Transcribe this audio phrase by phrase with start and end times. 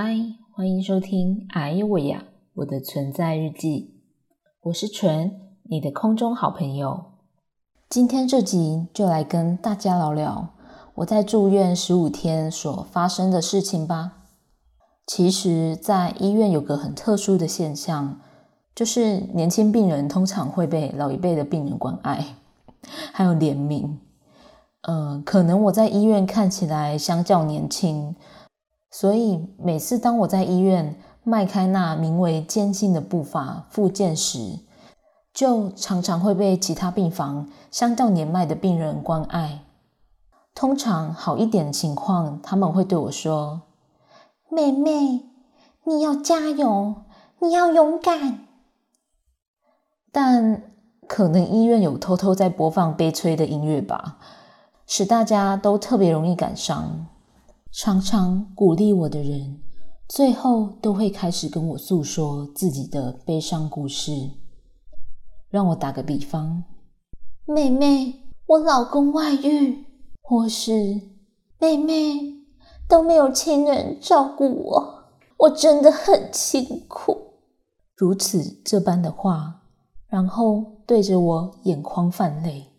[0.00, 0.16] 嗨，
[0.52, 2.22] 欢迎收听《哎呦喂呀》
[2.54, 3.96] 我的存在日记。
[4.62, 5.32] 我是纯，
[5.64, 7.02] 你的空中好朋友。
[7.90, 10.50] 今天这集就来跟大家聊聊
[10.94, 14.12] 我在住院十五天所发生的事情吧。
[15.04, 18.20] 其实，在医院有个很特殊的现象，
[18.76, 22.36] 就是年轻病人通常会被老一辈的病人关爱，
[23.12, 23.96] 还有怜悯。
[24.82, 28.14] 嗯，可能我在医院看起来相较年轻。
[28.90, 34.60] 所以每次当我在医院迈开那名为艰辛的步伐复健时，
[35.34, 39.60] 就常常会被其他病房相较年迈的病人关爱。
[40.54, 43.62] 通常好一点的情况，他们会对我说
[44.50, 45.26] ：“妹妹，
[45.84, 46.94] 你要加油，
[47.40, 48.46] 你要勇敢。”
[50.10, 50.62] 但
[51.06, 54.18] 可能医院有偷偷在播放悲催的音乐吧，
[54.86, 57.06] 使大家都特别容易感伤。
[57.80, 59.60] 常常鼓励我的人，
[60.08, 64.32] 最后都会开始跟我诉说自己的悲伤故事。
[65.48, 66.64] 让我打个比方，
[67.46, 69.86] 妹妹，我老公外遇，
[70.22, 71.00] 或是
[71.60, 72.38] 妹妹
[72.88, 75.04] 都没有亲人照顾我，
[75.36, 77.16] 我真的很辛苦。
[77.94, 79.62] 如此这般的话，
[80.08, 82.72] 然后对着我眼眶泛泪。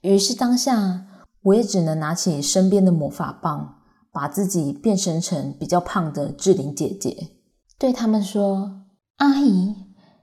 [0.00, 1.04] 于是当下，
[1.42, 3.73] 我也只能拿起身边的魔法棒。
[4.14, 7.30] 把自己变身成比较胖的志玲姐姐，
[7.76, 8.82] 对他们说
[9.18, 9.74] ：“阿姨，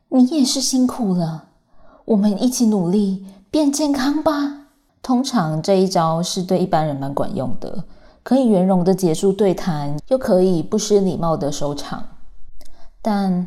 [0.08, 1.50] 你也是辛苦了，
[2.06, 4.70] 我们一起努力变健康吧。”
[5.04, 7.84] 通常这一招是对一般人蛮管用的，
[8.24, 12.02] 可以圆融的结束对谈，又可以不失礼貌的收场。
[13.02, 13.46] 但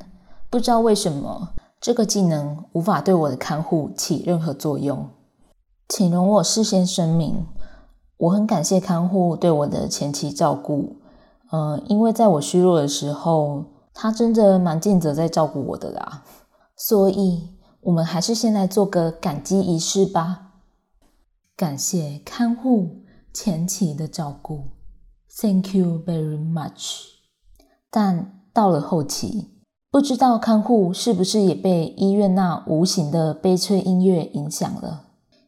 [0.50, 5.08] 不知道为什么，这个技能无法对我的看护起任何作用。
[5.88, 7.46] 请容我事先声明。
[8.24, 10.96] 我很感谢看护对我的前期照顾，
[11.52, 16.24] 嗯，因为在我虚弱的时候，他真的蛮尽责在照顾我的啦。
[16.76, 17.50] 所以，
[17.82, 20.52] 我们还是先来做个感激仪式吧。
[21.54, 24.68] 感谢看护前期的照顾
[25.40, 27.02] ，Thank you very much。
[27.90, 29.50] 但到了后期，
[29.90, 35.02] 不知道看护是不是也被医院那无形的悲催音乐影响了。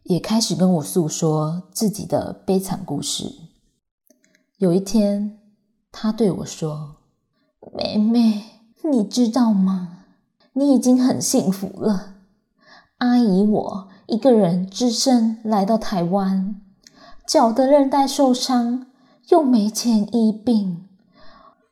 [0.09, 3.34] 也开始跟我诉说自己的悲惨故事。
[4.59, 5.37] 有一天，
[5.91, 6.99] 他对我说
[7.75, 8.44] ：“妹妹，
[8.89, 10.05] 你知道吗？
[10.53, 12.15] 你已经很幸福了。
[12.99, 16.61] 阿姨，我一个人只身来到台湾，
[17.27, 18.87] 脚的韧带受伤，
[19.31, 20.87] 又没钱医病，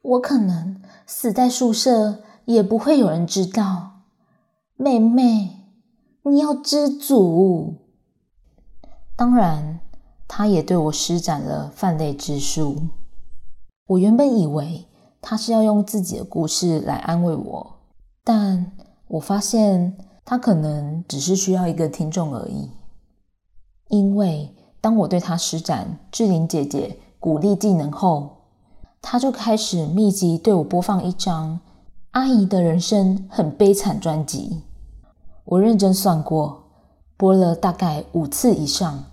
[0.02, 4.00] 我可能死在宿舍，也不会有人知道。
[4.76, 5.60] 妹妹，
[6.24, 7.76] 你要知足。”
[9.16, 9.78] 当然，
[10.26, 12.76] 他也对我施展了泛泪之术。
[13.86, 14.86] 我原本以为
[15.20, 17.76] 他是要用自己的故事来安慰我，
[18.24, 18.72] 但
[19.06, 22.70] 我发现他可能只是需要一个听众而已。
[23.88, 28.38] 因为当我对他施展志玲姐姐鼓励技能后，
[29.00, 31.60] 他就开始密集对我播放一张
[32.10, 34.62] 阿姨的人生很悲惨专辑。
[35.44, 36.63] 我认真算过。
[37.16, 39.04] 播了大概五次以上，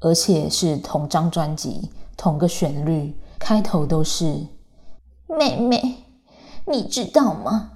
[0.00, 4.46] 而且是同张专辑、同个旋律，开头都是
[5.28, 6.04] “妹妹，
[6.66, 7.72] 你知道吗？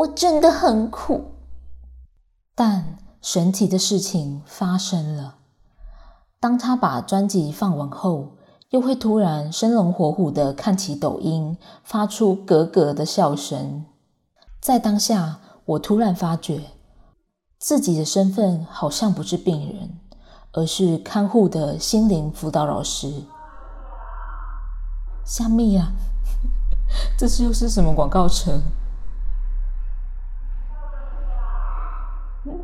[0.00, 1.32] 我真的很苦。”
[2.54, 5.36] 但神奇的事情发生了，
[6.38, 8.36] 当他把专辑放完后，
[8.70, 13.86] 又会突然生龙活虎的看起抖音，发出咯咯的笑声。
[14.60, 16.64] 在当下，我突然发觉。
[17.60, 20.00] 自己的身份好像不是病人，
[20.52, 23.24] 而是看护的心灵辅导老师。
[25.26, 25.92] 虾米呀？
[27.18, 28.62] 这是又是什么广告车？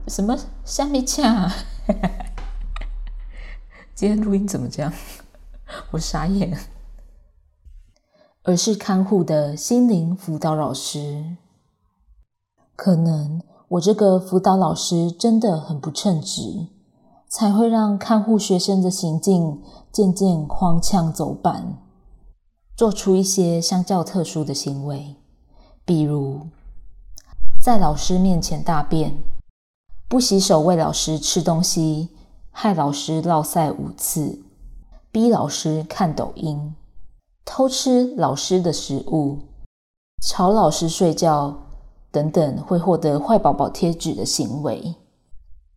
[0.09, 1.53] 什么虾米恰？
[3.95, 4.91] 今天录音怎么这样？
[5.91, 6.59] 我傻眼。
[8.45, 11.37] 而是看护的心灵辅导老师，
[12.75, 13.43] 可能。
[13.69, 16.69] 我这个辅导老师真的很不称职，
[17.29, 19.61] 才会让看护学生的行径
[19.91, 21.77] 渐渐荒腔走板，
[22.77, 25.17] 做出一些相较特殊的行为，
[25.85, 26.43] 比如
[27.61, 29.17] 在老师面前大便，
[30.09, 32.11] 不洗手喂老师吃东西，
[32.53, 34.39] 害老师落塞五次，
[35.11, 36.77] 逼老师看抖音，
[37.45, 39.41] 偷吃老师的食物，
[40.23, 41.66] 吵老师睡觉。
[42.17, 44.95] 等等会获得坏宝宝贴纸的行为，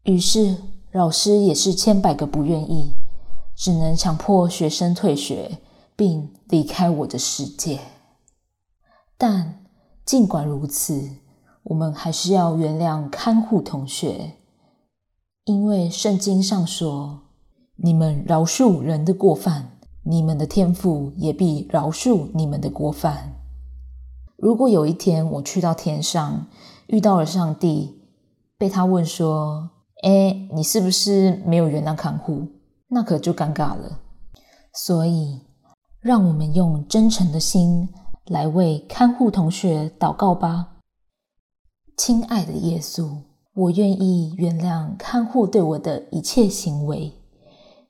[0.03, 0.55] 于是
[0.93, 2.93] 老师也是千百个不愿意，
[3.57, 5.57] 只能强迫学生退学
[5.97, 7.81] 并离开我的世界。
[9.17, 9.65] 但
[10.05, 11.09] 尽管如此，
[11.63, 14.31] 我们还是要原谅看护同学，
[15.43, 17.19] 因为圣经上说
[17.75, 23.35] ：“你们饶恕人的过犯，你们的天父也必饶恕你们的过犯。”
[24.41, 26.47] 如果有一天我去到天上，
[26.87, 28.01] 遇到了上帝，
[28.57, 29.69] 被他问说
[30.03, 32.47] ：“哎，你是不是没有原谅看护？”
[32.91, 33.99] 那可就尴尬了。
[34.73, 35.41] 所以，
[35.99, 37.89] 让我们用真诚的心
[38.25, 40.77] 来为看护同学祷告吧。
[41.97, 43.09] 亲爱的耶稣，
[43.53, 47.13] 我愿意原谅看护对我的一切行为，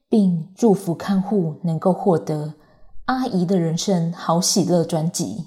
[0.10, 2.48] 并祝福看护能够获得
[3.06, 5.46] 《阿姨的人生好喜乐》专辑。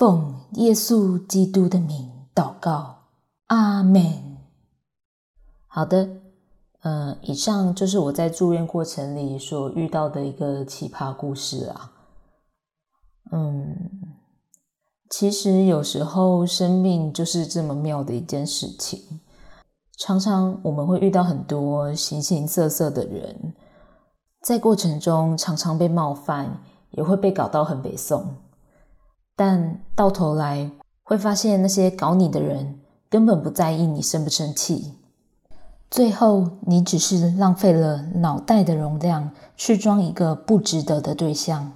[0.00, 3.00] 奉耶稣基督的名祷告，
[3.48, 4.38] 阿门。
[5.66, 6.08] 好的，
[6.80, 11.92] 嗯，以上就是我在住院过程里所遇到的一个奇葩故事啊。
[13.30, 13.76] 嗯，
[15.10, 19.20] 其实有时候生命就是这么妙的一件事情，
[19.98, 23.54] 常常我们会遇到很多形形色色的人，
[24.40, 26.62] 在过程中常常被冒犯，
[26.92, 28.34] 也会被搞到很北宋。
[29.42, 30.70] 但到头来
[31.02, 32.78] 会发现，那些搞你的人
[33.08, 34.92] 根本不在意你生不生气，
[35.90, 41.72] 最后你只是浪费了脑袋的容量去装一个不值得的对象，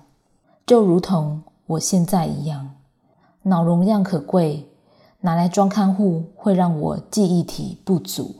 [0.66, 2.72] 就如同我现在一样，
[3.44, 4.68] 脑容量可贵，
[5.22, 8.34] 拿来装看护会让我记忆体不足。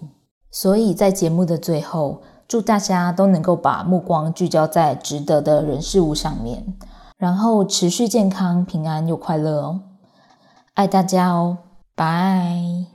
[0.50, 6.76] 所以在节目的最后，祝大家都能够把目光聚焦在值得的人事物上面。
[7.24, 9.80] 然后持续健康、平安又快乐哦！
[10.74, 11.56] 爱大家哦，
[11.94, 12.93] 拜。